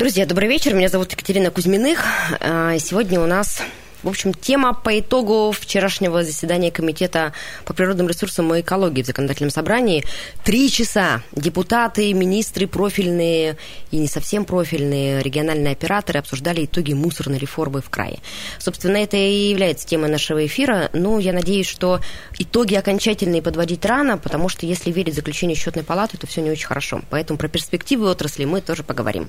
[0.00, 0.72] Друзья, добрый вечер.
[0.72, 2.02] Меня зовут Екатерина Кузьминых.
[2.40, 3.60] А, Сегодня у нас
[4.02, 7.32] в общем, тема по итогу вчерашнего заседания Комитета
[7.64, 10.04] по природным ресурсам и экологии в законодательном собрании.
[10.44, 13.56] Три часа депутаты, министры профильные
[13.90, 18.18] и не совсем профильные, региональные операторы обсуждали итоги мусорной реформы в крае.
[18.58, 20.90] Собственно, это и является темой нашего эфира.
[20.92, 22.00] Но я надеюсь, что
[22.38, 26.66] итоги окончательные подводить рано, потому что если верить заключению счетной палаты, то все не очень
[26.66, 27.02] хорошо.
[27.10, 29.28] Поэтому про перспективы отрасли мы тоже поговорим.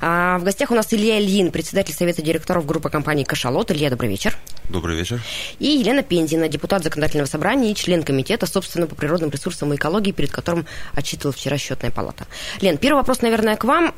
[0.00, 3.70] А в гостях у нас Илья Ильин, председатель Совета директоров группы компании «Кашалот».
[3.70, 4.36] Илья, добрый вечер.
[4.68, 5.18] Добрый вечер.
[5.58, 10.12] И Елена Пензина, депутат законодательного собрания и член комитета, собственно, по природным ресурсам и экологии,
[10.12, 12.26] перед которым отчитывала вчера счетная палата.
[12.60, 13.92] Лен, первый вопрос, наверное, к вам.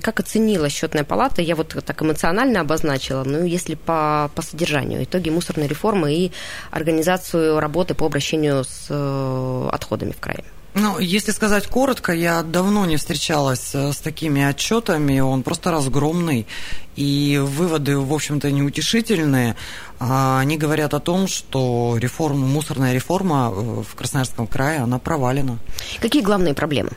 [0.00, 1.42] Как оценила счетная палата?
[1.42, 6.32] Я вот так эмоционально обозначила, ну, если по, по содержанию, итоги мусорной реформы и
[6.70, 10.44] организацию работы по обращению с э, отходами в крае.
[10.74, 16.46] Ну, если сказать коротко, я давно не встречалась э, с такими отчетами, он просто разгромный,
[16.94, 19.56] и выводы, в общем-то, неутешительные.
[19.98, 25.58] А, они говорят о том, что реформа, мусорная реформа э, в Красноярском крае, она провалена.
[26.00, 26.90] Какие главные проблемы?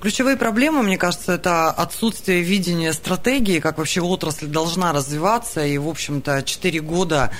[0.00, 5.64] Ключевые проблемы, мне кажется, это отсутствие видения стратегии, как вообще отрасль должна развиваться.
[5.64, 7.30] И, в общем-то, 4 года,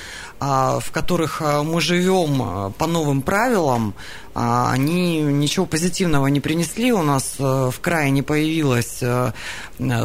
[0.40, 3.94] а, в которых а, мы живем а, по новым правилам,
[4.34, 6.92] они ничего позитивного не принесли.
[6.92, 9.00] У нас в крае не появилось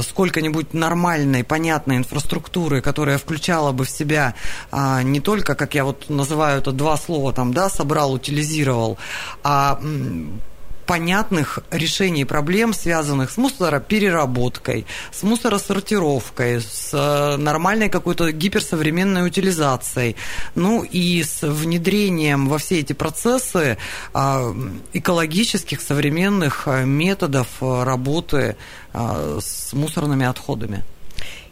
[0.08, 4.36] сколько-нибудь нормальной, понятной инфраструктуры, которая включала бы в себя
[4.72, 9.00] не только, как я вот называю это два слова, там, да, собрал, утилизировал,
[9.44, 9.81] а
[10.90, 20.16] понятных решений проблем, связанных с мусоропереработкой, с мусоросортировкой, с э, нормальной какой-то гиперсовременной утилизацией,
[20.55, 23.78] ну и с внедрением во все эти процессы
[24.16, 24.52] а,
[24.94, 28.55] экологических современных э, методов э, работы
[28.92, 30.83] с мусорными отходами.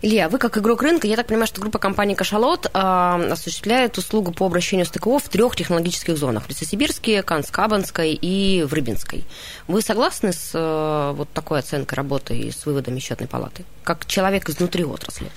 [0.03, 4.31] Илья, вы как игрок рынка, я так понимаю, что группа компаний «Кашалот» э, осуществляет услугу
[4.31, 6.45] по обращению с ТКО в трех технологических зонах.
[6.45, 9.25] В Лесосибирске, Канскабанской и в Рыбинской.
[9.67, 13.65] Вы согласны с э, вот такой оценкой работы и с выводами счетной палаты?
[13.83, 15.31] Как человек изнутри отрасли?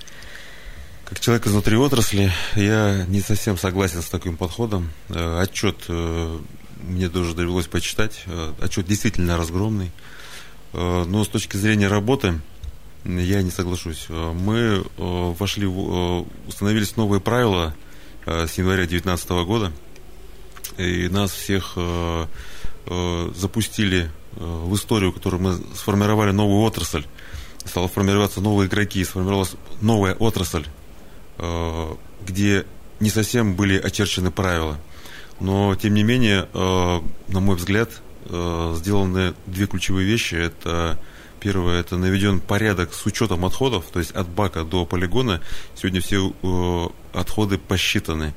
[1.06, 4.90] Как человек изнутри отрасли, я не совсем согласен с таким подходом.
[5.08, 6.38] Э, отчет э,
[6.82, 8.24] мне тоже довелось почитать.
[8.26, 9.90] Э, отчет действительно разгромный.
[10.72, 12.40] Но с точки зрения работы
[13.04, 14.06] я не соглашусь.
[14.08, 17.74] Э, мы э, вошли, э, установились новые правила
[18.26, 19.72] с января 2019 года,
[20.76, 21.76] и нас всех
[23.34, 27.06] запустили в историю, которую мы сформировали новую отрасль,
[27.64, 30.66] стала формироваться новые игроки, сформировалась новая отрасль,
[32.26, 32.66] где
[33.00, 34.78] не совсем были очерчены правила.
[35.40, 37.90] Но, тем не менее, на мой взгляд,
[38.26, 40.34] сделаны две ключевые вещи.
[40.34, 41.00] Это
[41.40, 45.40] Первое, это наведен порядок с учетом отходов, то есть от бака до полигона.
[45.74, 48.34] Сегодня все э, отходы посчитаны.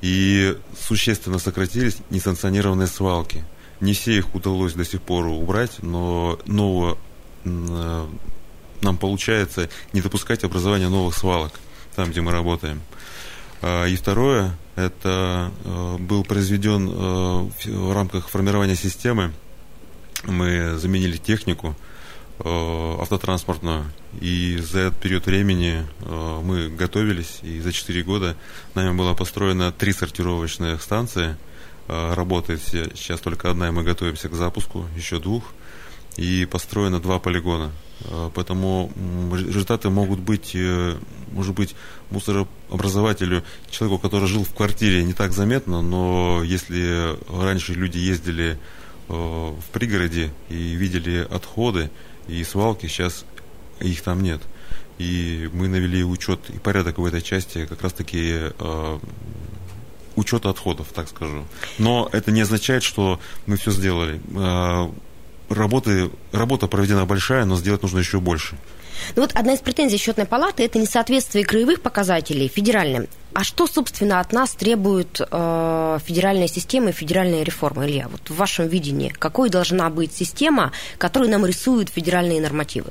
[0.00, 3.44] И существенно сократились несанкционированные свалки.
[3.80, 6.98] Не все их удалось до сих пор убрать, но нового
[7.44, 8.06] э,
[8.82, 11.52] нам получается не допускать образования новых свалок
[11.94, 12.80] там, где мы работаем.
[13.62, 19.32] А, и второе, это э, был произведен э, в рамках формирования системы,
[20.24, 21.76] мы заменили технику,
[22.42, 23.84] автотранспортную.
[24.20, 28.36] И за этот период времени э, мы готовились, и за 4 года
[28.74, 31.36] нами было построено три сортировочные станции.
[31.88, 35.44] Э, работает сейчас только одна, и мы готовимся к запуску, еще двух.
[36.16, 37.70] И построено два полигона.
[38.34, 38.90] Поэтому
[39.32, 40.56] результаты могут быть,
[41.32, 41.76] может быть,
[42.10, 48.58] мусорообразователю, человеку, который жил в квартире, не так заметно, но если раньше люди ездили
[49.06, 51.90] в пригороде и видели отходы,
[52.30, 53.24] и свалки, сейчас
[53.80, 54.40] их там нет.
[54.98, 58.98] И мы навели учет и порядок в этой части как раз-таки э,
[60.16, 61.44] учета отходов, так скажу.
[61.78, 64.20] Но это не означает, что мы все сделали.
[64.34, 64.90] Э,
[65.48, 68.56] работы, работа проведена большая, но сделать нужно еще больше.
[69.16, 73.06] Ну вот одна из претензий счетной палаты– это несоответствие краевых показателей федеральным.
[73.32, 78.08] А что, собственно, от нас требует э, федеральная система и федеральная реформа, Илья?
[78.08, 82.90] Вот в вашем видении, какой должна быть система, которую нам рисуют федеральные нормативы?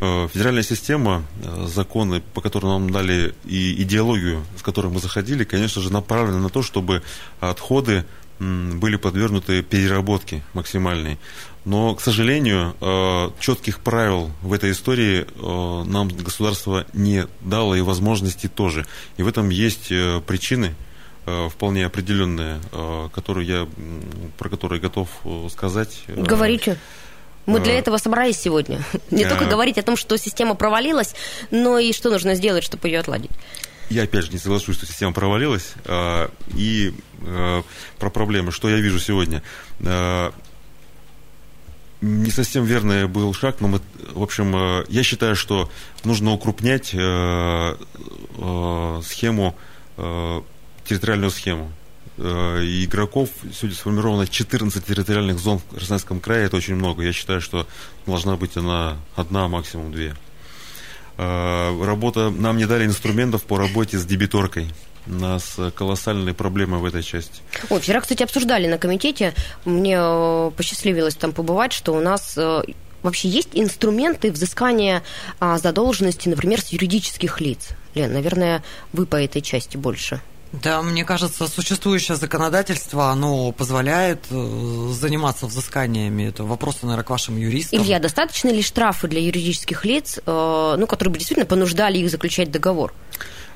[0.00, 5.44] Э, федеральная система, э, законы, по которым нам дали и идеологию, с которой мы заходили,
[5.44, 7.02] конечно же, направлены на то, чтобы
[7.40, 8.04] отходы
[8.40, 11.18] были подвергнуты переработке максимальной.
[11.64, 15.26] Но, к сожалению, э, четких правил в этой истории
[15.88, 18.86] нам государство не дало и возможности тоже.
[19.16, 19.88] И в этом есть
[20.26, 20.74] причины,
[21.24, 22.60] вполне определенные,
[23.14, 23.68] которые я,
[24.36, 25.08] про которые готов
[25.50, 26.02] сказать.
[26.08, 26.76] Говорите.
[27.46, 28.82] Мы для этого собрались сегодня.
[29.10, 31.14] Не только говорить о том, что система провалилась,
[31.50, 33.30] но и что нужно сделать, чтобы ее отладить.
[33.90, 35.74] Я опять же не соглашусь, что система провалилась.
[36.54, 36.92] И
[37.98, 39.42] про проблемы, что я вижу сегодня.
[42.04, 43.80] А, не совсем верный был шаг, но мы,
[44.12, 45.70] в общем, я считаю, что
[46.04, 46.88] нужно укрупнять
[49.04, 49.56] схему,
[50.84, 51.72] территориальную схему.
[52.16, 57.02] Э, игроков сегодня сформировано 14 территориальных зон в Краснодарском крае, это очень много.
[57.02, 57.66] Я считаю, что
[58.06, 60.14] должна быть она одна, максимум две.
[61.16, 64.68] Э, работа, нам не дали инструментов по работе с дебиторкой.
[65.06, 67.40] У нас колоссальные проблемы в этой части.
[67.68, 69.34] О, вчера, кстати, обсуждали на комитете.
[69.64, 72.38] Мне э, посчастливилось там побывать, что у нас
[73.04, 75.04] вообще есть инструменты взыскания
[75.38, 77.68] а, задолженности, например, с юридических лиц.
[77.94, 80.20] Лен, наверное, вы по этой части больше.
[80.62, 86.28] Да, мне кажется, существующее законодательство, оно позволяет э, заниматься взысканиями.
[86.28, 87.82] Это вопросы, наверное, к вашим юристам.
[87.82, 92.52] Илья, достаточно ли штрафы для юридических лиц, э, ну, которые бы действительно понуждали их заключать
[92.52, 92.94] договор?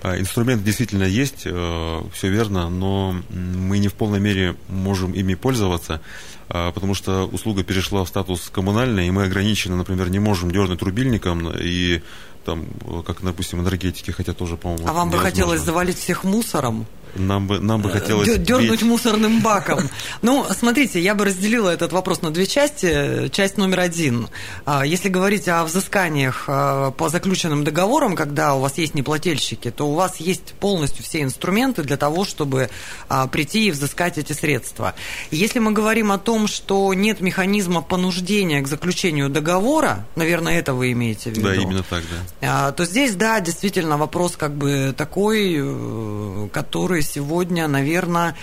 [0.02, 5.34] А, инструмент действительно есть, э, все верно, но мы не в полной мере можем ими
[5.34, 6.00] пользоваться,
[6.48, 10.82] а, потому что услуга перешла в статус коммунальный, и мы ограничены, например, не можем дернуть
[10.82, 12.00] рубильником и
[12.44, 12.66] там,
[13.04, 16.86] как, допустим, энергетики, хотя тоже, по-моему, А вам бы хотелось завалить всех мусором?
[17.18, 18.38] Нам бы, нам бы хотелось...
[18.38, 19.88] Дернуть мусорным баком.
[20.22, 23.28] Ну, смотрите, я бы разделила этот вопрос на две части.
[23.28, 24.28] Часть номер один.
[24.64, 29.88] А, если говорить о взысканиях а, по заключенным договорам, когда у вас есть неплательщики, то
[29.88, 32.70] у вас есть полностью все инструменты для того, чтобы
[33.08, 34.94] а, прийти и взыскать эти средства.
[35.30, 40.92] Если мы говорим о том, что нет механизма понуждения к заключению договора, наверное, это вы
[40.92, 41.48] имеете в виду.
[41.48, 42.02] Да, именно так,
[42.40, 42.72] да.
[42.72, 48.36] То здесь, да, действительно вопрос как бы такой, э, который сегодня, наверное,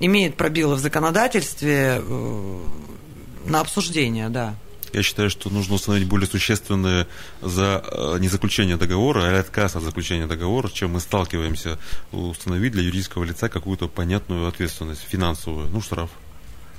[0.00, 2.58] имеет пробелы в законодательстве э,
[3.46, 4.54] на обсуждение, да.
[4.92, 7.08] Я считаю, что нужно установить более существенные
[7.40, 11.80] за э, не заключение договора, а отказ от заключения договора, чем мы сталкиваемся,
[12.12, 16.10] установить для юридического лица какую-то понятную ответственность финансовую, ну, штраф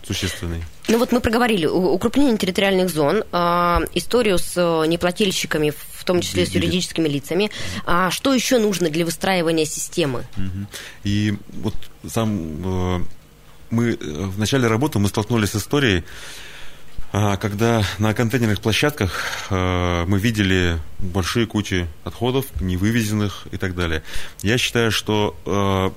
[0.06, 0.64] существенный.
[0.88, 6.46] Ну вот мы проговорили укрепление территориальных зон, а, историю с э, неплательщиками, в том числе
[6.46, 7.50] с юридическими лицами.
[7.86, 10.26] А что еще нужно для выстраивания системы?
[11.04, 11.76] И вот
[12.08, 13.06] сам э,
[13.72, 16.04] мы э, в начале работы мы столкнулись с историей,
[17.12, 24.04] а, когда на контейнерных площадках мы видели большие кучи отходов, невывезенных и так далее.
[24.42, 25.94] Я считаю, что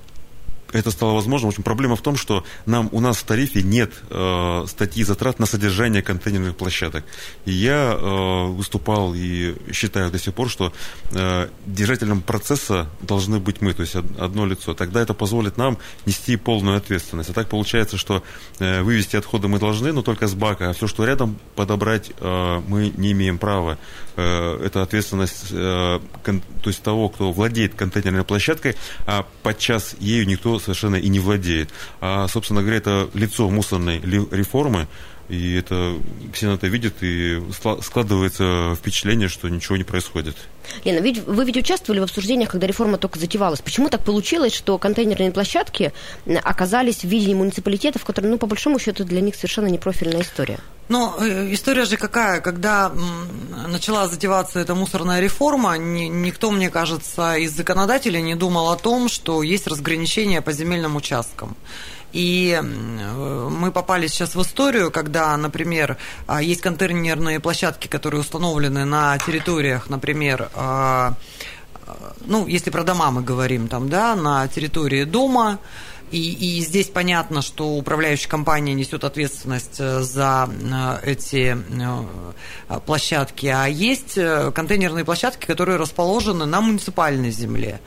[0.72, 1.50] это стало возможным.
[1.50, 5.38] В общем, проблема в том, что нам, у нас в тарифе нет э, статьи затрат
[5.38, 7.04] на содержание контейнерных площадок.
[7.44, 10.72] И я э, выступал и считаю до сих пор, что
[11.12, 14.74] э, держателем процесса должны быть мы, то есть одно лицо.
[14.74, 17.30] Тогда это позволит нам нести полную ответственность.
[17.30, 18.22] А так получается, что
[18.58, 22.62] э, вывести отходы мы должны, но только с бака, а все, что рядом, подобрать э,
[22.68, 23.78] мы не имеем права.
[24.16, 28.76] Э, это ответственность э, кон, то есть того, кто владеет контейнерной площадкой,
[29.06, 31.70] а подчас ею никто совершенно и не владеет.
[32.00, 34.88] А, собственно говоря, это лицо мусорной реформы,
[35.28, 35.96] и это
[36.32, 37.42] все это видят, и
[37.82, 40.36] складывается впечатление, что ничего не происходит.
[40.84, 43.60] Лена, ведь вы ведь участвовали в обсуждениях, когда реформа только затевалась.
[43.60, 45.92] Почему так получилось, что контейнерные площадки
[46.42, 50.58] оказались в виде муниципалитетов, которые, ну, по большому счету, для них совершенно не профильная история?
[50.88, 51.14] Ну,
[51.52, 52.92] история же какая, когда
[53.66, 59.42] начала затеваться эта мусорная реформа, никто, мне кажется, из законодателей не думал о том, что
[59.42, 61.56] есть разграничение по земельным участкам.
[62.12, 69.18] И мы попали сейчас в историю, когда, например, а, есть контейнерные площадки, которые установлены на
[69.18, 71.14] территориях, например, а,
[71.86, 75.58] а, ну, если про дома мы говорим, там, да, на территории дома,
[76.10, 83.46] и, и здесь понятно, что управляющая компания несет ответственность э, за э, эти э, площадки,
[83.46, 87.80] а есть контейнерные площадки, которые расположены на муниципальной земле.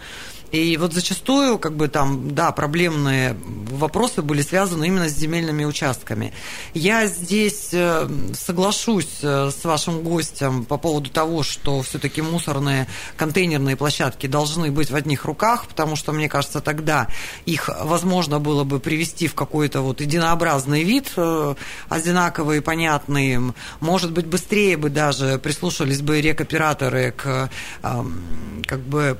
[0.52, 3.38] И вот зачастую, как бы там, да, проблемные
[3.70, 6.34] вопросы были связаны именно с земельными участками.
[6.74, 13.78] Я здесь э, соглашусь э, с вашим гостем по поводу того, что все-таки мусорные контейнерные
[13.78, 17.08] площадки должны быть в одних руках, потому что, мне кажется, тогда
[17.46, 21.56] их возможно было бы привести в какой-то вот единообразный вид, э,
[21.88, 23.54] одинаковый, понятный.
[23.80, 27.50] Может быть, быстрее бы даже прислушались бы рекоператоры к
[27.82, 29.18] как бы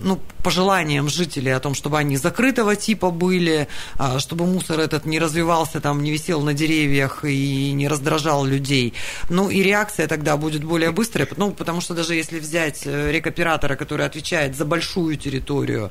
[0.00, 5.18] ну, пожеланиям жителей о том, чтобы они закрытого типа были, а, чтобы мусор этот не
[5.18, 8.94] развивался, там, не висел на деревьях и не раздражал людей.
[9.28, 13.76] Ну, и реакция тогда будет более быстрая, ну, потому что даже если взять э, рекоператора,
[13.76, 15.90] который отвечает за большую территорию,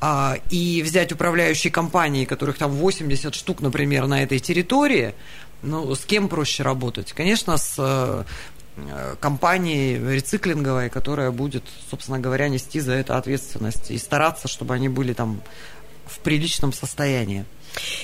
[0.00, 5.14] а, и взять управляющие компании, которых там 80 штук, например, на этой территории,
[5.64, 7.12] ну, с кем проще работать?
[7.12, 8.24] Конечно, с э,
[9.20, 15.12] компании рециклинговой, которая будет, собственно говоря, нести за это ответственность и стараться, чтобы они были
[15.12, 15.40] там
[16.06, 17.44] в приличном состоянии.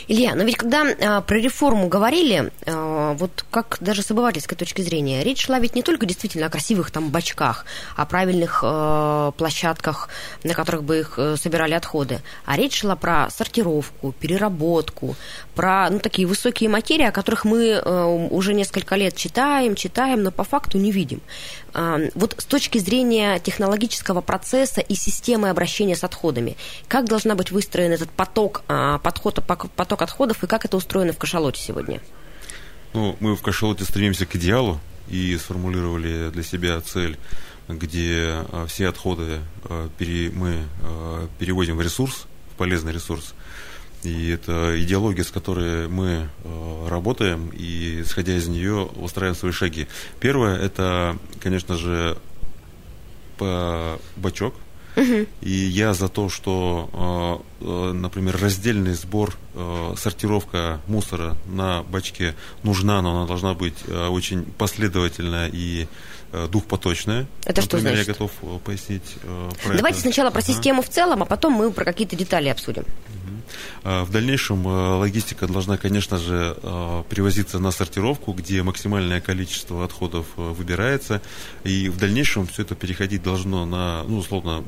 [0.08, 4.82] Илья, но ведь когда а, про реформу говорили, а, вот как даже с обывательской точки
[4.82, 7.64] зрения, речь шла ведь не только действительно о красивых там бачках,
[7.96, 10.08] о правильных а, площадках,
[10.44, 15.16] на которых бы их а, собирали отходы, а речь шла про сортировку, переработку,
[15.54, 20.30] про ну, такие высокие материи, о которых мы а, уже несколько лет читаем, читаем, но
[20.30, 21.20] по факту не видим.
[21.74, 26.56] А, вот с точки зрения технологического процесса и системы обращения с отходами,
[26.88, 29.40] как должна быть выстроен этот поток, а, подход,
[29.76, 32.00] поток отходов и как это устроено в кашалоте сегодня?
[32.92, 37.18] Ну, мы в кашалоте стремимся к идеалу и сформулировали для себя цель,
[37.68, 40.64] где а, все отходы мы
[41.38, 43.34] переводим в ресурс, в полезный ресурс.
[44.02, 49.88] И это идеология, с которой мы э, работаем, и исходя из нее устраиваем свои шаги.
[50.20, 52.16] Первое это, конечно же,
[54.16, 54.54] бачок.
[54.96, 55.26] Угу.
[55.42, 62.34] И я за то, что, э, э, например, раздельный сбор, э, сортировка мусора на бачке
[62.62, 65.86] нужна, но она должна быть э, очень последовательная и
[66.32, 67.26] Э, двухпоточная.
[67.44, 68.06] Это Например, что значит?
[68.06, 68.30] я готов
[68.62, 70.08] пояснить э, про Давайте это.
[70.08, 70.46] сначала про ага.
[70.46, 72.84] систему в целом, а потом мы про какие-то детали обсудим.
[73.82, 76.56] В дальнейшем логистика должна, конечно же,
[77.08, 81.20] привозиться на сортировку, где максимальное количество отходов выбирается.
[81.64, 84.62] И в дальнейшем все это переходить должно на, ну, условно,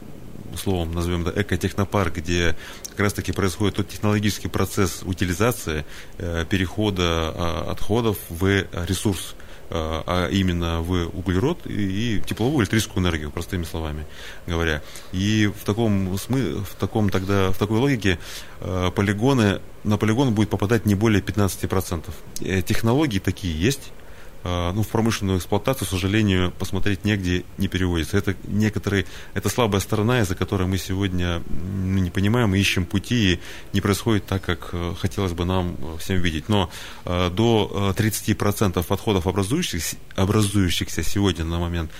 [0.58, 2.56] словом назовем это экотехнопарк, где
[2.90, 5.84] как раз-таки происходит тот технологический процесс утилизации,
[6.18, 9.34] перехода отходов в ресурс
[9.74, 14.04] Э, а именно в углерод и тепловую электрическую энергию, простыми словами
[14.46, 14.82] говоря.
[15.12, 18.18] И в таком, смы, в таком тогда, в такой логике
[18.60, 22.04] э, полигоны, на полигон будет попадать не более 15%.
[22.42, 24.01] Э, технологии такие есть, а,
[24.44, 28.16] ну, в промышленную эксплуатацию, к сожалению, посмотреть негде не переводится.
[28.16, 33.40] Это некоторые, это слабая сторона, из-за которой мы сегодня не понимаем ищем пути, и
[33.72, 36.48] не происходит так, как э, хотелось бы нам э, всем видеть.
[36.48, 36.70] Но
[37.04, 41.90] э, до 30% отходов, образующихся, образующихся сегодня на момент,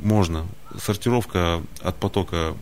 [0.00, 0.46] можно.
[0.78, 2.54] Сортировка от потока,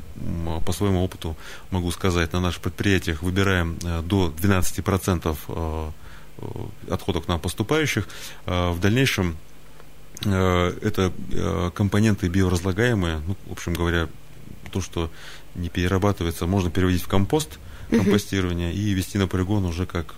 [0.65, 1.37] по своему опыту
[1.71, 5.91] могу сказать, на наших предприятиях выбираем до 12% Э,
[6.91, 8.09] отходов к нам поступающих.
[8.47, 9.37] Э, в дальнейшем
[10.25, 11.13] э, это
[11.75, 14.09] компоненты биоразлагаемые, ну, в общем говоря,
[14.73, 15.11] то, что
[15.55, 17.59] не перерабатывается, можно переводить в компост,
[17.91, 20.15] компостирование, и вести на полигон уже как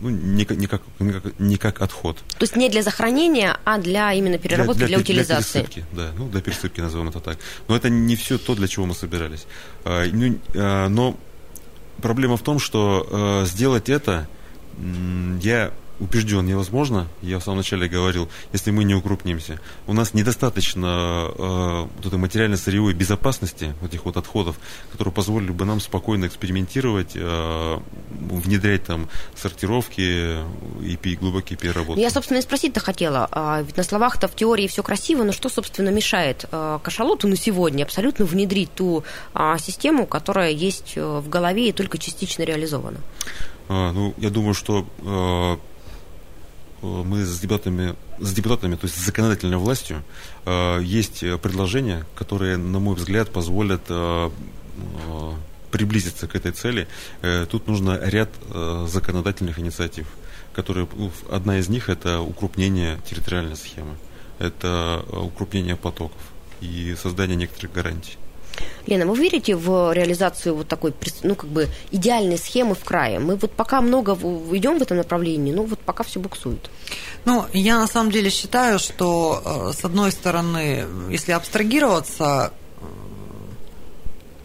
[0.00, 2.16] ну, не, не, как, не, как, не как отход.
[2.38, 5.58] То есть не для захоронения, а для именно переработки, для, для, для утилизации.
[5.60, 7.38] Для пересыпки, да, ну, для пересыпки назовем это так.
[7.68, 9.46] Но это не все то, для чего мы собирались.
[9.84, 11.16] А, ну, а, но
[12.00, 14.26] проблема в том, что а, сделать это
[15.42, 19.60] я убежден невозможно, я в самом начале говорил, если мы не укрупнимся.
[19.86, 24.56] У нас недостаточно э, вот материально-сырьевой безопасности вот этих вот отходов,
[24.90, 30.38] которые позволили бы нам спокойно экспериментировать, э, внедрять там сортировки
[30.80, 32.00] и глубокие переработки.
[32.00, 33.28] Я, собственно, и спросить-то хотела.
[33.30, 37.36] А, ведь на словах-то в теории все красиво, но что, собственно, мешает э, кашалоту на
[37.36, 42.98] сегодня абсолютно внедрить ту э, систему, которая есть э, в голове и только частично реализована?
[43.72, 45.60] А, ну, я думаю, что а,
[46.82, 50.02] а, мы с депутатами, с депутатами, то есть с законодательной властью,
[50.82, 53.82] есть предложения, которые, на мой взгляд, позволят
[55.70, 56.88] приблизиться к этой цели.
[57.22, 58.28] Э, тут нужно ряд
[58.86, 60.08] законодательных инициатив,
[60.52, 63.94] которые, ну, одна из них это укрупнение территориальной схемы,
[64.40, 66.20] это укрупнение потоков
[66.60, 68.18] и создание некоторых гарантий.
[68.86, 73.18] Лена, вы верите в реализацию вот такой, ну, как бы идеальной схемы в крае?
[73.18, 76.70] Мы вот пока много идем в этом направлении, но вот пока все буксует.
[77.24, 82.52] Ну, я на самом деле считаю, что, э, с одной стороны, если абстрагироваться,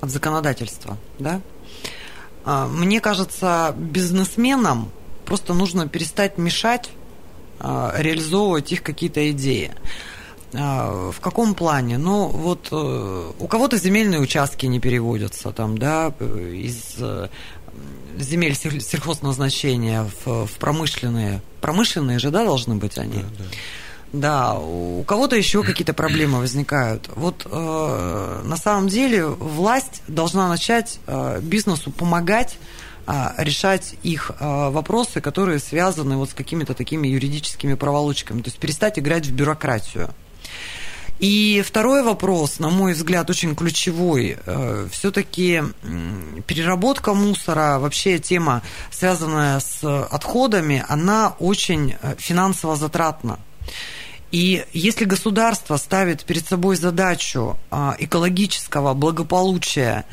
[0.02, 1.42] от законодательства, да?
[2.44, 4.92] А, мне кажется, бизнесменам
[5.26, 6.92] просто нужно перестать мешать
[7.60, 9.72] реализовывать их какие-то идеи.
[10.54, 11.98] А, в каком плане?
[11.98, 17.30] Ну, вот э, у кого-то земельные участки не переводятся, там, да, из э,
[18.18, 21.42] земель сельхозназначения в, в промышленные.
[21.62, 23.20] Промышленные же, да, должны быть они?
[23.20, 23.46] Да, да.
[24.14, 27.10] Да, у кого-то еще какие-то проблемы возникают.
[27.16, 32.58] Вот э, на самом деле власть должна начать э, бизнесу помогать
[33.08, 38.58] э, решать их э, вопросы, которые связаны вот с какими-то такими юридическими проволочками, то есть
[38.58, 40.12] перестать играть в бюрократию.
[41.20, 44.38] И второй вопрос, на мой взгляд, очень ключевой.
[44.46, 45.64] Э, Все-таки
[46.46, 48.62] переработка мусора, вообще тема,
[48.92, 53.40] связанная с отходами, она очень э, финансово затратна.
[54.32, 60.04] И если государство ставит перед собой задачу а, экологического благополучия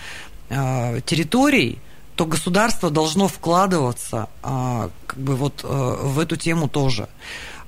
[0.48, 1.78] территорий,
[2.14, 7.08] то государство должно вкладываться как бы вот в эту тему тоже.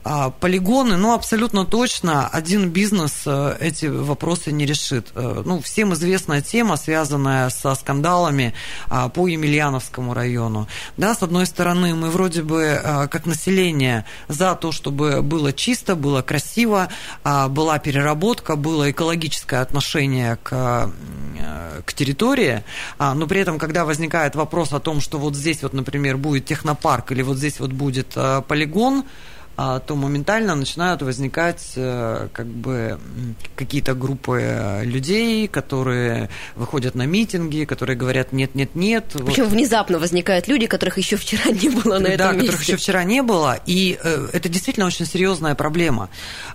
[0.06, 5.08] А, полигоны, ну, абсолютно точно один бизнес э, эти вопросы не решит.
[5.14, 8.52] Э, ну, всем известная тема, связанная со скандалами
[8.90, 10.68] а, по Емельяновскому району.
[10.98, 15.96] Да, с одной стороны, мы вроде бы э, как население за то, чтобы было чисто,
[15.96, 16.88] было красиво,
[17.22, 20.90] а, была переработка, было экологическое отношение к,
[21.86, 22.62] к территории,
[22.98, 27.12] но при этом, когда возникает вопрос о том, что вот здесь вот, например, будет технопарк
[27.12, 28.16] или вот здесь вот будет
[28.48, 29.04] полигон,
[29.56, 32.98] то моментально начинают возникать э, как бы
[33.54, 39.04] какие-то группы э, людей, которые выходят на митинги, которые говорят нет, нет, нет.
[39.12, 39.52] Причем вот.
[39.52, 42.46] внезапно возникают люди, которых еще вчера не было на этом да, месте.
[42.46, 46.08] которых еще вчера не было, и э, это действительно очень серьезная проблема.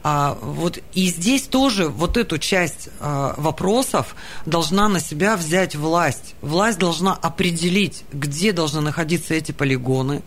[0.04, 4.16] А, вот и здесь тоже вот эту часть вопросов
[4.46, 6.36] должна на себя взять власть.
[6.42, 10.22] Власть должна определить, где должны находиться эти полигоны,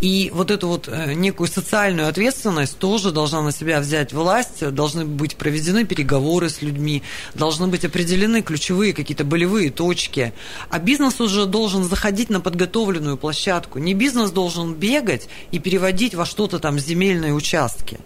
[0.00, 5.34] и вот эту вот некую социальную ответственность тоже должна на себя взять власть, должны быть
[5.34, 7.02] проведены переговоры с людьми,
[7.34, 10.32] должны быть определены ключевые какие-то болевые точки.
[10.70, 13.80] А бизнес уже должен заходить на подготовленную площадку.
[13.80, 17.98] Не бизнес должен бегать и переводить во что-то там земельные участки.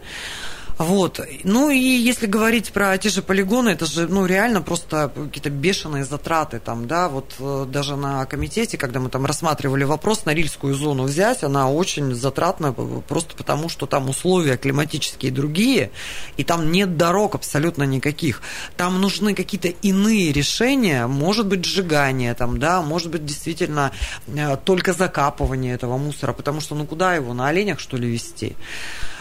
[0.79, 1.21] Вот.
[1.43, 6.05] Ну и если говорить про те же полигоны, это же ну, реально просто какие-то бешеные
[6.05, 6.61] затраты.
[6.61, 11.43] Там, да, вот э, даже на комитете, когда мы там рассматривали вопрос, Норильскую зону взять,
[11.43, 15.91] она очень затратна просто потому, что там условия климатические другие,
[16.37, 18.41] и там нет дорог абсолютно никаких.
[18.77, 23.91] Там нужны какие-то иные решения, может быть, сжигание, там, да, может быть, действительно
[24.29, 28.55] э, только закапывание этого мусора, потому что ну куда его, на оленях, что ли, вести?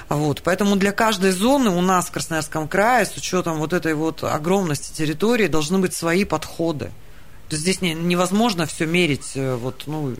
[0.09, 4.23] Вот, поэтому для каждой зоны у нас в Красноярском крае, с учетом вот этой вот
[4.23, 6.91] огромности территории, должны быть свои подходы.
[7.49, 10.15] То есть здесь не, невозможно все мерить э, вот, ну,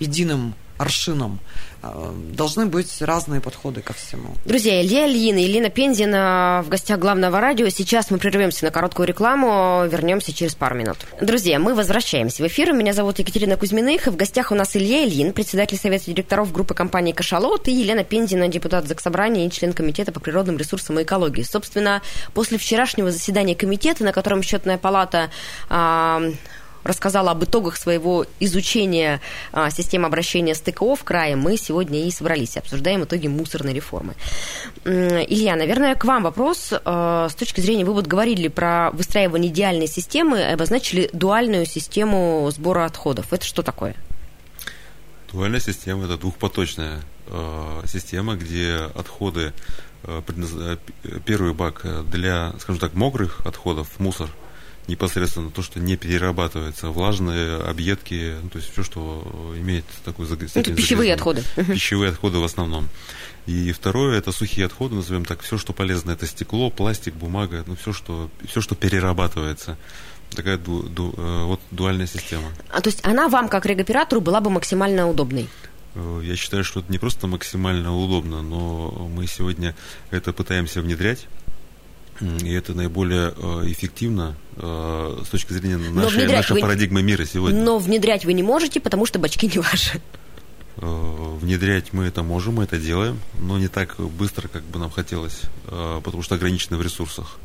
[0.00, 1.38] единым аршином.
[1.80, 4.34] А, должны быть разные подходы ко всему.
[4.44, 7.68] Друзья, Илья Ильин и Елена Пензина в гостях главного радио.
[7.68, 10.96] Сейчас мы прервемся на короткую рекламу, вернемся через пару минут.
[11.20, 12.72] Друзья, мы возвращаемся в эфир.
[12.72, 14.08] Меня зовут Екатерина Кузьминых.
[14.08, 18.48] В гостях у нас Илья Ильин, председатель Совета директоров группы компании «Кашалот», и Елена Пензина,
[18.48, 21.42] депутат Заксобрания и член Комитета по природным ресурсам и экологии.
[21.42, 22.02] Собственно,
[22.34, 25.30] после вчерашнего заседания комитета, на котором счетная палата
[26.84, 29.20] рассказала об итогах своего изучения
[29.52, 34.14] а, системы обращения с ТКО в крае, мы сегодня и собрались, обсуждаем итоги мусорной реформы.
[34.84, 36.72] Илья, наверное, к вам вопрос.
[36.84, 42.84] А, с точки зрения, вы вот говорили про выстраивание идеальной системы, обозначили дуальную систему сбора
[42.84, 43.32] отходов.
[43.32, 43.94] Это что такое?
[45.32, 49.52] Дуальная система– это двухпоточная э, система, где отходы,
[50.04, 50.22] э,
[51.26, 54.30] первый бак для, скажем так, мокрых отходов, мусор–
[54.88, 60.74] непосредственно то, что не перерабатывается, влажные объедки, ну, то есть все, что имеет такой Это
[60.74, 61.44] пищевые отходы.
[61.54, 62.88] Пищевые отходы в основном.
[63.46, 67.76] И второе это сухие отходы, назовем так, все, что полезно, это стекло, пластик, бумага, ну
[67.76, 69.76] все, что, все, что перерабатывается.
[70.30, 72.48] Такая ду, ду, э, вот дуальная система.
[72.70, 75.48] А то есть она вам, как регоператору, была бы максимально удобной?
[75.94, 79.74] Э, я считаю, что это не просто максимально удобно, но мы сегодня
[80.10, 81.26] это пытаемся внедрять.
[82.20, 86.60] И это наиболее э, эффективно э, с точки зрения нашей, нашей вы...
[86.60, 87.62] парадигмы мира сегодня.
[87.62, 90.00] Но внедрять вы не можете, потому что бачки не ваши.
[90.78, 94.90] Э, внедрять мы это можем, мы это делаем, но не так быстро, как бы нам
[94.90, 97.38] хотелось, потому что ограничены в ресурсах.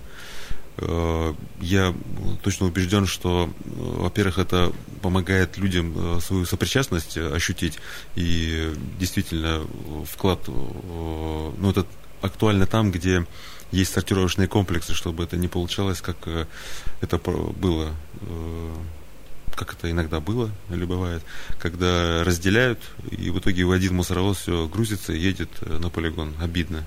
[1.61, 1.93] Я
[2.41, 7.77] точно убежден, что, во-первых, это помогает людям свою сопричастность ощутить
[8.15, 9.67] и действительно
[10.11, 11.85] вклад, ну, это
[12.23, 13.23] актуально там, где
[13.73, 16.45] есть сортировочные комплексы, чтобы это не получалось, как э,
[17.01, 18.75] это было э,
[19.55, 21.23] как это иногда было или бывает,
[21.59, 22.79] когда разделяют,
[23.11, 26.33] и в итоге в один мусоровоз все грузится и едет э, на полигон.
[26.39, 26.85] Обидно.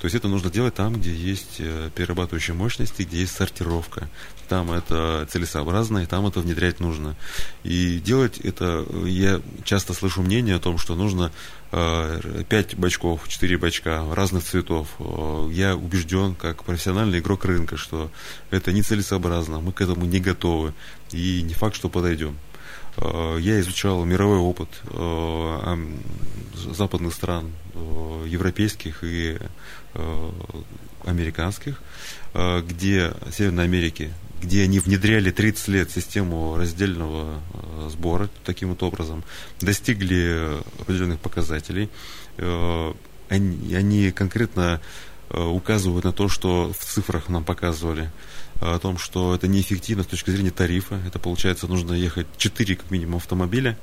[0.00, 4.08] То есть это нужно делать там, где есть э, перерабатывающие мощности, где есть сортировка.
[4.48, 7.16] Там это целесообразно, и там это внедрять нужно.
[7.64, 11.32] И делать это, я часто слышу мнение о том, что нужно
[11.70, 14.88] 5 э, бачков, 4 бачка разных цветов.
[14.98, 18.10] Э, я убежден, как профессиональный игрок рынка, что
[18.50, 20.74] это нецелесообразно, мы к этому не готовы,
[21.10, 22.36] и не факт, что подойдем.
[22.98, 24.68] Я изучал мировой опыт
[26.54, 27.52] западных стран,
[28.26, 29.38] европейских и
[29.98, 30.30] Э,
[31.04, 31.80] американских,
[32.34, 38.82] э, где, Северной Америки, где они внедряли 30 лет систему раздельного э, сбора таким вот
[38.82, 39.22] образом,
[39.60, 41.88] достигли определенных показателей.
[43.28, 44.80] Они, они конкретно
[45.30, 48.10] указывают на то, что в цифрах нам показывали,
[48.60, 51.00] о том, что это неэффективно с точки зрения тарифа.
[51.06, 53.76] Это получается, нужно ехать 4 как минимум автомобиля,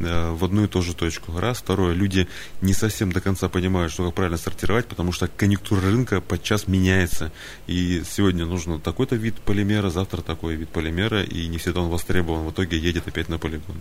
[0.00, 1.38] Э, в одну и ту же точку.
[1.38, 1.58] Раз.
[1.58, 2.26] Второе, люди
[2.60, 7.32] не совсем до конца понимают, что как правильно сортировать, потому что конъюнктура рынка подчас меняется.
[7.66, 12.46] И сегодня нужно такой-то вид полимера, завтра такой вид полимера, и не всегда он востребован.
[12.46, 13.76] В итоге едет опять на полигон.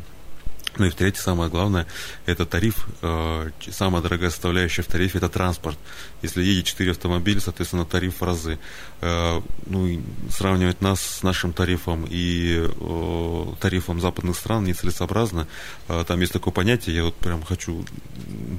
[0.77, 1.86] Ну и в-третьих, самое главное,
[2.25, 5.77] это тариф, э, самая дорогая составляющая в тарифе– это транспорт.
[6.23, 8.57] Если едет 4 автомобиля, соответственно, тариф в разы.
[9.01, 15.47] Э, ну, сравнивать нас с нашим тарифом и э, тарифом западных стран нецелесообразно.
[15.88, 17.86] Э, там есть такое понятие, я вот прям хочу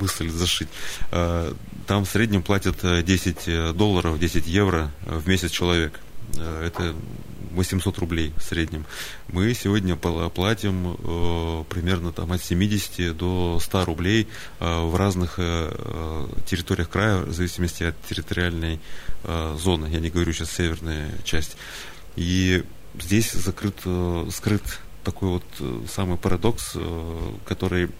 [0.00, 0.68] мысль зашить.
[1.10, 1.52] Э,
[1.86, 6.00] там в среднем платят 10 долларов, 10 евро в месяц человек.
[6.36, 6.94] Э, это
[7.54, 8.84] 800 рублей в среднем.
[9.28, 14.28] Мы сегодня платим э, примерно там, от 70 до 100 рублей
[14.60, 18.80] э, в разных э, территориях края, в зависимости от территориальной
[19.24, 19.86] э, зоны.
[19.86, 21.56] Я не говорю сейчас северная часть.
[22.16, 22.64] И
[23.00, 24.62] здесь закрыт, э, скрыт
[25.04, 27.90] такой вот э, самый парадокс, э, который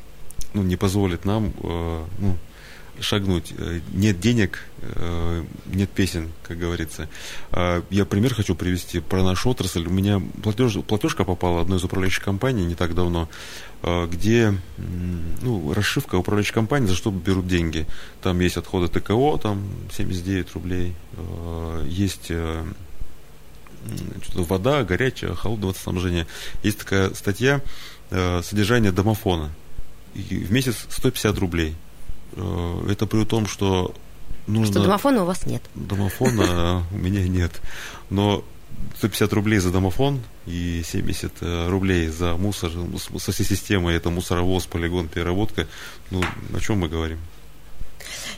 [0.55, 2.37] ну, не позволит нам э, ну,
[3.00, 3.52] шагнуть.
[3.57, 7.09] Э, нет денег, э, нет песен, как говорится.
[7.50, 9.87] А, я пример хочу привести про нашу отрасль.
[9.87, 13.28] У меня платеж, платежка попала одной из управляющих компаний не так давно,
[13.83, 14.54] а, где
[15.42, 17.87] ну, расшивка управляющей компании, за что берут деньги.
[18.22, 20.94] Там есть отходы ТКО, там 79 рублей,
[21.87, 22.64] есть э,
[24.35, 26.26] вода, горячая, холодное водоснабжение.
[26.62, 27.61] Есть такая статья
[28.11, 29.50] содержание домофона.
[30.14, 31.74] И в месяц 150 рублей.
[32.37, 33.94] Э, это при том, что
[34.47, 34.73] нужно...
[34.73, 35.62] Что домофона у вас нет.
[35.75, 37.61] Домофона у меня нет.
[38.11, 38.44] Но
[38.99, 42.70] 150 рублей за домофон и 70 э, рублей за мусор
[43.18, 45.66] со всей системой, это мусоровоз, полигон, переработка,
[46.11, 46.23] ну,
[46.55, 47.18] о чем мы говорим?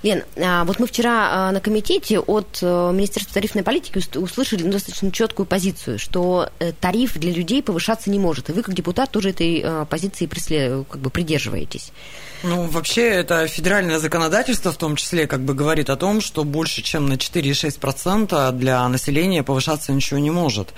[0.02, 5.10] Лен, а, вот мы вчера а, на комитете от э, Министерства тарифной политики услышали достаточно
[5.10, 8.50] четкую позицию, что э, тариф для людей повышаться не может.
[8.50, 11.92] И вы, как депутат, тоже этой а, позиции как бы придерживаетесь.
[12.42, 16.82] Ну, вообще, это федеральное законодательство в том числе как бы говорит о том, что больше,
[16.82, 20.74] чем на 4,6% для населения повышаться ничего не может.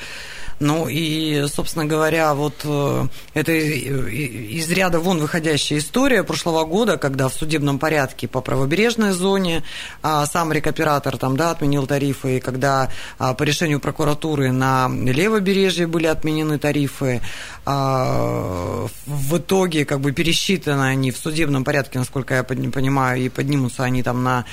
[0.61, 7.29] Ну и, собственно говоря, вот э, это из ряда вон выходящая история прошлого года, когда
[7.29, 9.63] в судебном порядке по правобережной зоне
[10.03, 15.87] а, сам рекоператор там, да, отменил тарифы, и когда а, по решению прокуратуры на левобережье
[15.87, 17.21] были отменены тарифы,
[17.65, 23.85] а, в итоге как бы пересчитаны они в судебном порядке, насколько я понимаю, и поднимутся
[23.85, 24.45] они там на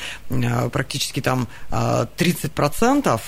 [0.71, 3.19] практически там 30%.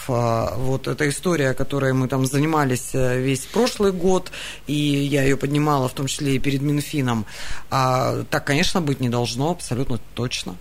[0.57, 4.31] Вот эта история, которой мы там занимались занимались э, весь прошлый год,
[4.67, 7.25] и я ее поднимала в том числе и перед Минфином.
[7.69, 10.55] А, так, конечно, быть не должно, абсолютно точно.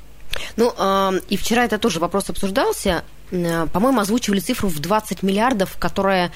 [0.57, 3.05] Ну, э, и вчера это тоже вопрос обсуждался.
[3.31, 6.33] Э, по-моему, озвучивали цифру в 20 миллиардов, которая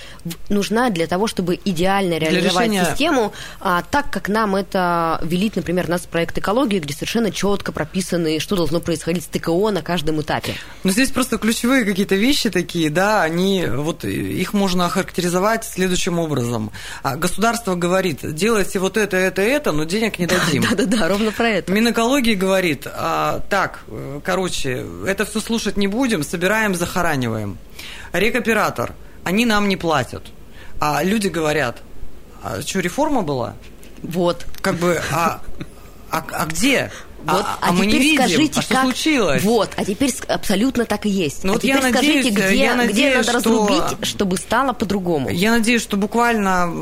[0.49, 2.85] нужна для того, чтобы идеально реализовать решения...
[2.85, 8.41] систему, а, так как нам это велит, например, нас проект экологии, где совершенно четко прописаны,
[8.41, 10.55] что должно происходить с ТКО на каждом этапе.
[10.83, 16.73] Ну, здесь просто ключевые какие-то вещи такие, да, они, вот их можно охарактеризовать следующим образом.
[17.03, 20.63] А, государство говорит, делайте вот это, это, это, но денег не дадим.
[20.63, 21.73] Да-да-да, ровно про это.
[21.73, 27.59] Минэкологии говорит, а, так, э, короче, это все слушать не будем, собираем захораниваем.
[28.13, 30.25] Рекоператор, они нам не платят.
[30.81, 31.83] А люди говорят,
[32.43, 33.55] а что, реформа была?
[34.03, 34.47] Вот.
[34.61, 35.41] Как бы, а,
[36.11, 36.91] а, а где?
[37.25, 38.83] Вот, а, а, а мы не видим, скажите, а что как...
[38.85, 39.43] случилось?
[39.43, 41.45] Вот, а теперь абсолютно так и есть.
[41.45, 43.33] Ну, а вот теперь я скажите, надеюсь, где, я надеюсь, где надо что...
[43.33, 45.29] разрубить, чтобы стало по-другому?
[45.29, 46.73] Я надеюсь, что буквально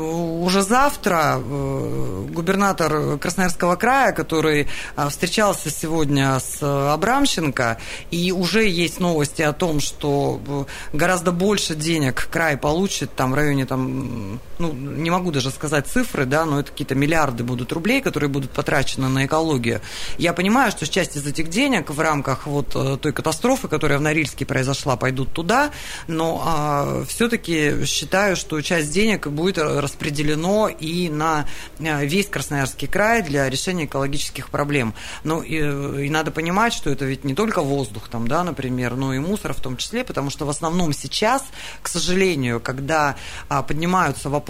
[0.41, 7.77] уже завтра э, губернатор Красноярского края, который а, встречался сегодня с Абрамченко,
[8.11, 13.35] и уже есть новости о том, что э, гораздо больше денег край получит, там в
[13.35, 18.01] районе там ну, не могу даже сказать цифры, да, но это какие-то миллиарды будут рублей,
[18.01, 19.81] которые будут потрачены на экологию.
[20.17, 24.01] Я понимаю, что часть из этих денег в рамках вот э, той катастрофы, которая в
[24.01, 25.71] Норильске произошла, пойдут туда,
[26.07, 31.45] но а, все-таки считаю, что часть денег будет распределено и на
[31.79, 34.93] э, весь Красноярский край для решения экологических проблем.
[35.23, 39.13] Ну, и, и надо понимать, что это ведь не только воздух там, да, например, но
[39.13, 41.43] и мусор в том числе, потому что в основном сейчас,
[41.81, 43.15] к сожалению, когда
[43.47, 44.48] а, поднимаются вопросы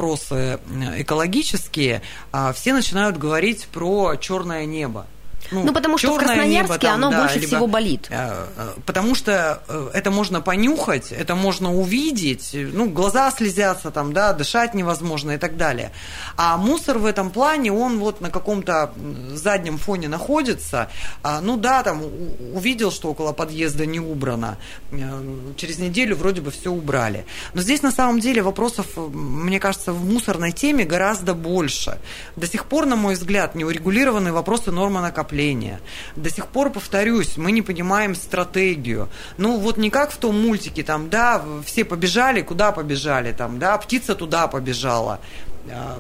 [0.97, 5.05] экологические, а, все начинают говорить про черное небо.
[5.51, 8.07] Ну, ну потому что в Красноярске небо, там, оно да, больше либо, всего болит.
[8.09, 14.13] Э, э, потому что э, это можно понюхать, это можно увидеть, ну, глаза слезятся там,
[14.13, 15.91] да, дышать невозможно и так далее.
[16.37, 18.91] А мусор в этом плане, он вот на каком-то
[19.33, 20.89] заднем фоне находится.
[21.23, 22.03] А, ну да, там
[22.53, 24.57] увидел, что около подъезда не убрано.
[25.55, 27.25] Через неделю вроде бы все убрали.
[27.53, 31.97] Но здесь на самом деле вопросов, мне кажется, в мусорной теме гораздо больше.
[32.35, 35.28] До сих пор, на мой взгляд, не урегулированы вопросы нормонакопления накопления.
[36.15, 39.09] До сих пор, повторюсь, мы не понимаем стратегию.
[39.37, 43.77] Ну, вот не как в том мультике, там, да, все побежали, куда побежали, там, да,
[43.77, 45.19] птица туда побежала
[45.71, 45.99] а,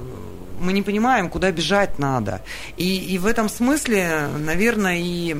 [0.59, 2.41] мы не понимаем, куда бежать надо.
[2.77, 5.37] И, и в этом смысле, наверное, и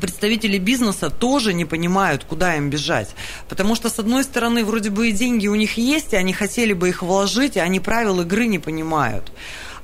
[0.00, 3.14] представители бизнеса тоже не понимают, куда им бежать.
[3.48, 6.72] Потому что, с одной стороны, вроде бы и деньги у них есть, и они хотели
[6.72, 9.30] бы их вложить, и они правил игры не понимают.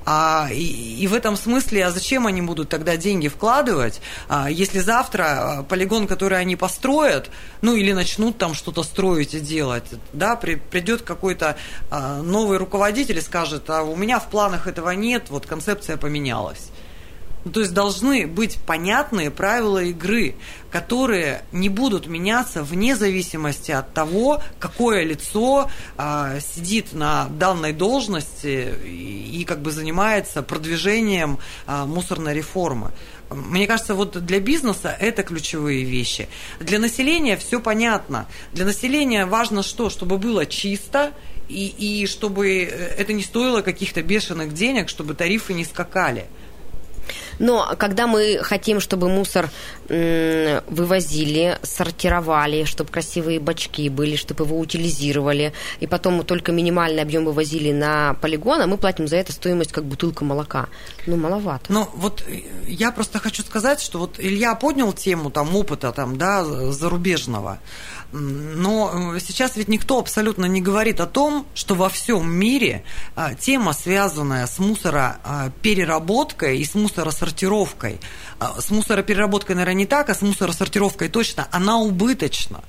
[0.05, 0.63] А, и,
[1.03, 5.63] и в этом смысле, а зачем они будут тогда деньги вкладывать, а, если завтра а,
[5.63, 11.03] полигон, который они построят, ну или начнут там что-то строить и делать, да, при, придет
[11.03, 11.57] какой-то
[11.91, 16.71] а, новый руководитель и скажет, а у меня в планах этого нет, вот концепция поменялась.
[17.45, 20.37] Ну, то есть должны быть понятные правила игры,
[20.71, 28.73] которые не будут меняться вне зависимости от того, какое лицо а, сидит на данной должности
[28.85, 32.93] и, и как бы занимается продвижением а, мусорной реформы.
[33.31, 36.29] Мне кажется, вот для бизнеса это ключевые вещи.
[36.61, 38.27] Для населения все понятно.
[38.53, 39.91] Для населения важно что?
[39.91, 41.13] Чтобы было чисто
[41.49, 46.27] и, и чтобы э, это не стоило каких-то бешеных денег, чтобы тарифы не скакали.
[47.43, 49.51] Но когда мы хотим, чтобы мусор
[49.89, 57.73] вывозили, сортировали, чтобы красивые бачки были, чтобы его утилизировали, и потом только минимальный объем вывозили
[57.73, 60.69] на полигон, а мы платим за это стоимость как бутылка молока.
[61.07, 61.65] Ну, маловато.
[61.69, 62.25] Ну, вот
[62.67, 67.59] я просто хочу сказать, что вот Илья поднял тему там опыта там, да, зарубежного.
[68.13, 72.85] Но э, сейчас ведь никто абсолютно не говорит о том, что во всем мире
[73.17, 76.75] а, тема, связанная с мусоропереработкой и с
[77.33, 78.01] мусоросортировкой,
[78.39, 82.63] а, с мусоропереработкой, наверное, не так, а с мусоросортировкой точно, она убыточна.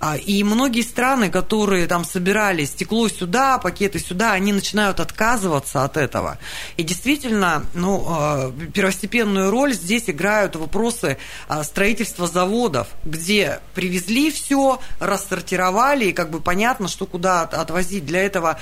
[0.00, 5.96] А, и многие страны, которые там собирали стекло сюда, пакеты сюда, они начинают отказываться от
[5.96, 6.38] этого.
[6.76, 14.80] И действительно, ну, а, первостепенную роль здесь играют вопросы а, строительства заводов, где привезли все,
[15.00, 18.06] рассортировали, и как бы понятно, что куда отвозить.
[18.06, 18.58] Для этого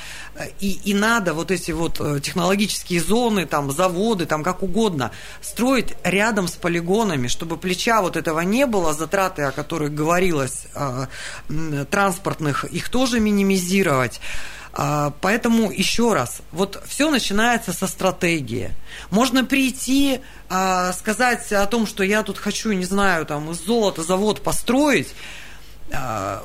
[0.61, 5.95] и, и надо вот эти вот э, технологические зоны, там, заводы, там, как угодно, строить
[6.05, 10.67] рядом с полигонами, чтобы плеча вот этого не было, затраты, о которых говорилось
[11.91, 14.21] транспортных, их тоже минимизировать.
[14.75, 18.71] А, поэтому еще раз, вот все начинается со стратегии.
[19.11, 24.03] Можно прийти, а, сказать о том, что я тут хочу, не знаю, там из золота
[24.03, 25.15] завод построить,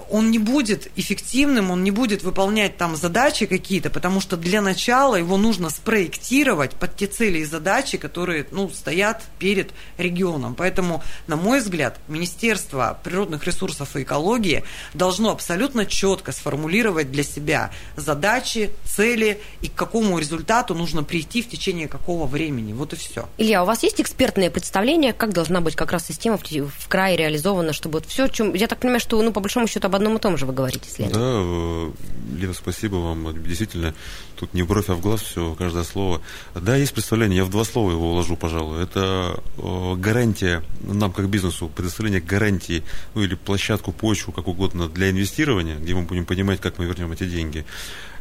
[0.10, 5.16] он не будет эффективным, он не будет выполнять там задачи какие-то, потому что для начала
[5.16, 10.56] его нужно спроектировать под те цели и задачи, которые ну, стоят перед регионом.
[10.56, 17.72] Поэтому, на мой взгляд, Министерство природных ресурсов и экологии должно абсолютно четко сформулировать для себя
[17.96, 22.74] задачи, цели и к какому результату нужно прийти в течение какого времени.
[22.74, 23.30] Вот и все.
[23.38, 27.18] Илья, у вас есть экспертное представление, как должна быть как раз система в, в крае
[27.18, 28.54] реализована, чтобы вот все, чем...
[28.54, 30.90] Я так понимаю, что ну, по большому счету об одном и том же вы говорите,
[30.90, 31.12] Слен.
[31.12, 31.92] Да, э,
[32.40, 33.44] Лена, спасибо вам.
[33.44, 33.94] Действительно,
[34.36, 36.22] тут не бровь, а в глаз все, каждое слово.
[36.56, 38.82] Да, есть представление, я в два слова его уложу, пожалуй.
[38.82, 42.82] Это э, гарантия нам, как бизнесу, предоставление гарантии,
[43.14, 47.12] ну или площадку, почву, как угодно, для инвестирования, где мы будем понимать, как мы вернем
[47.12, 47.64] эти деньги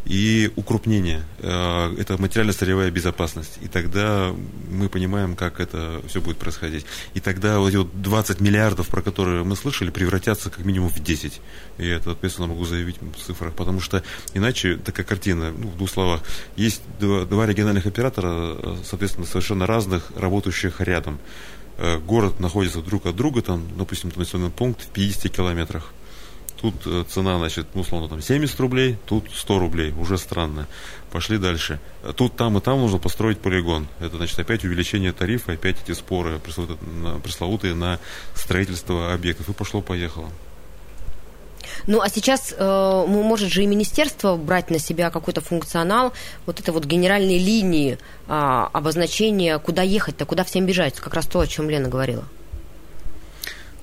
[0.07, 1.23] и укрупнение.
[1.40, 3.59] Э, это материально-сырьевая безопасность.
[3.61, 4.33] И тогда
[4.71, 6.87] мы понимаем, как это все будет происходить.
[7.14, 11.01] И тогда вот эти вот 20 миллиардов, про которые мы слышали, превратятся как минимум в
[11.01, 11.40] 10.
[11.79, 13.55] И это ответственно могу заявить в цифрах.
[13.55, 16.23] Потому что иначе такая картина, ну, в двух словах.
[16.57, 21.19] Есть два, два региональных оператора, соответственно, совершенно разных, работающих рядом.
[21.79, 25.92] Э, город находится друг от друга, там, допустим, населенный пункт в 50 километрах
[26.61, 30.66] Тут э, цена, значит, ну, условно, там 70 рублей, тут 100 рублей, уже странно.
[31.12, 31.81] Пошли дальше.
[32.16, 33.87] Тут, там и там нужно построить полигон.
[34.01, 37.99] Это, значит, опять увеличение тарифа, опять эти споры пресловутые на
[38.35, 39.49] строительство объектов.
[39.49, 40.31] И пошло-поехало.
[41.87, 46.12] Ну, а сейчас э, может же и министерство брать на себя какой-то функционал,
[46.47, 51.40] вот это вот генеральные линии э, обозначения, куда ехать-то, куда всем бежать, как раз то,
[51.40, 52.25] о чем Лена говорила.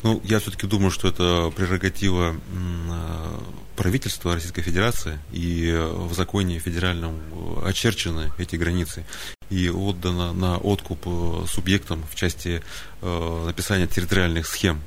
[0.03, 3.39] Ну, я все-таки думаю, что это прерогатива э,
[3.77, 7.19] правительства Российской Федерации, и в законе федеральном
[7.65, 9.05] очерчены эти границы
[9.49, 12.61] и отдано на откуп э, субъектам в части
[13.01, 14.81] э, написания территориальных схем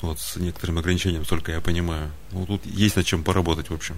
[0.00, 2.10] вот, с некоторым ограничением, только я понимаю.
[2.30, 3.96] Ну, тут есть над чем поработать, в общем.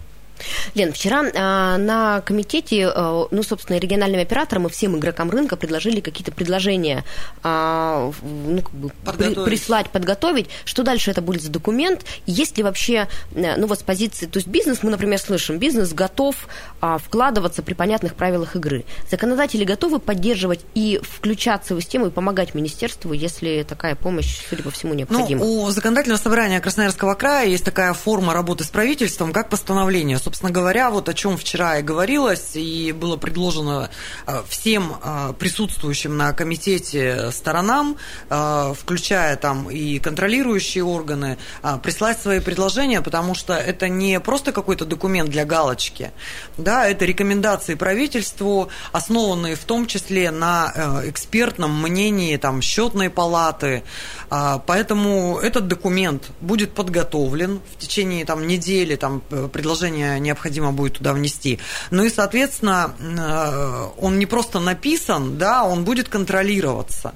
[0.75, 6.01] Лен, вчера а, на комитете, а, ну, собственно, региональным операторам и всем игрокам рынка предложили
[6.01, 7.05] какие-то предложения
[7.43, 10.49] а, ну, как бы при, прислать, подготовить.
[10.65, 12.05] Что дальше это будет за документ?
[12.27, 15.93] Есть ли вообще, э, ну, вот с позиции, то есть бизнес, мы, например, слышим, бизнес
[15.93, 16.49] готов
[16.81, 18.85] а, вкладываться при понятных правилах игры.
[19.11, 24.71] Законодатели готовы поддерживать и включаться в систему и помогать министерству, если такая помощь, судя по
[24.71, 25.45] всему, необходима?
[25.45, 30.51] Ну, у законодательного собрания Красноярского края есть такая форма работы с правительством, как постановление собственно
[30.51, 33.91] говоря, вот о чем вчера и говорилось, и было предложено
[34.27, 37.99] э, всем э, присутствующим на комитете сторонам,
[38.31, 41.37] э, включая там и контролирующие органы,
[41.83, 46.13] прислать свои предложения, потому что это не просто какой-то документ для галочки,
[46.57, 53.83] да, это рекомендации правительству, основанные в том числе на экспертном мнении там, счетной палаты,
[54.31, 59.21] поэтому этот документ будет подготовлен в течение там, недели, там,
[59.53, 61.59] предложения необходимо будет туда внести.
[61.91, 67.15] Ну и, соответственно, э, он не просто написан, да, он будет контролироваться.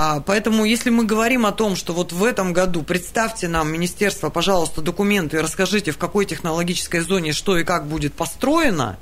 [0.00, 4.30] А, поэтому, если мы говорим о том, что вот в этом году представьте нам, министерство,
[4.30, 8.96] пожалуйста, документы и расскажите, в какой технологической зоне что и как будет построено,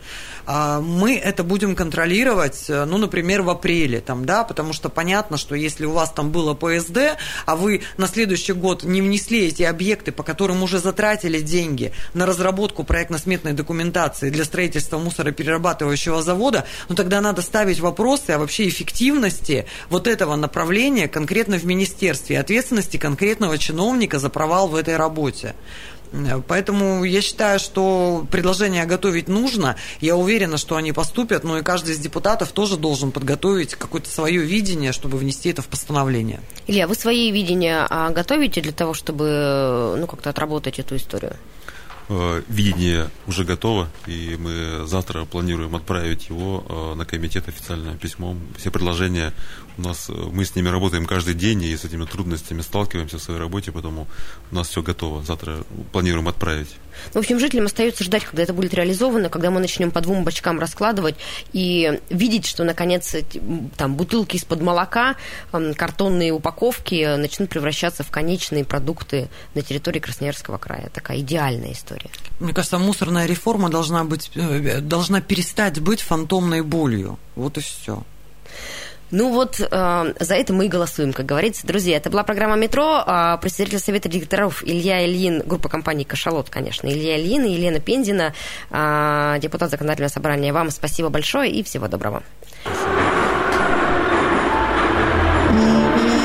[0.46, 5.37] а, мы это будем контролировать, э, ну, например, в апреле, там, да, потому что понятно,
[5.37, 9.64] что если у вас там было ПСД, а вы на следующий год не внесли эти
[9.64, 16.94] объекты, по которым уже затратили деньги на разработку проектно-сметной документации для строительства мусороперерабатывающего завода, ну,
[16.94, 23.59] тогда надо ставить вопросы о вообще эффективности вот этого направления конкретно в министерстве, ответственности конкретного
[23.59, 25.55] чиновника за провал в этой работе.
[26.46, 29.77] Поэтому я считаю, что предложение готовить нужно.
[30.01, 34.40] Я уверена, что они поступят, но и каждый из депутатов тоже должен подготовить какое-то свое
[34.40, 36.40] видение, чтобы внести это в постановление.
[36.66, 41.37] Илья, вы свои видения а, готовите для того, чтобы ну, как-то отработать эту историю?
[42.08, 48.40] Э, видение уже готово, и мы завтра планируем отправить его э, на комитет официальным письмом.
[48.56, 49.32] Все предложения
[49.76, 53.22] у нас, э, мы с ними работаем каждый день, и с этими трудностями сталкиваемся в
[53.22, 54.06] своей работе, поэтому
[54.52, 55.24] у нас все готово.
[55.24, 56.76] Завтра планируем отправить.
[57.12, 60.59] В общем, жителям остается ждать, когда это будет реализовано, когда мы начнем по двум бочкам
[60.59, 61.16] раскладывать
[61.52, 63.14] и видеть, что, наконец,
[63.76, 65.16] там бутылки из-под молока,
[65.76, 70.90] картонные упаковки начнут превращаться в конечные продукты на территории Красноярского края.
[70.92, 72.11] Такая идеальная история.
[72.40, 77.18] Мне кажется, мусорная реформа должна, быть, э, должна перестать быть фантомной болью.
[77.35, 78.02] Вот и все.
[79.10, 81.66] Ну вот э, за это мы и голосуем, как говорится.
[81.66, 83.04] Друзья, это была программа «Метро».
[83.06, 86.88] А, э, председатель Совета директоров Илья Ильин, группа компании «Кашалот», конечно.
[86.88, 88.34] Илья Ильин и Елена Пензина,
[88.70, 90.52] э, депутат Законодательного собрания.
[90.52, 92.22] Вам спасибо большое и всего доброго.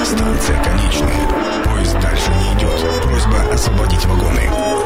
[0.03, 1.63] Станция конечная.
[1.63, 3.03] Поезд дальше не идет.
[3.03, 4.80] Просьба освободить вагоны.